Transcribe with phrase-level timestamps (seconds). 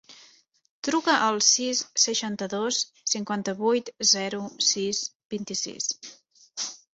[0.85, 2.79] Truca al sis, seixanta-dos,
[3.13, 5.03] cinquanta-vuit, zero, sis,
[5.37, 5.93] vint-i-sis.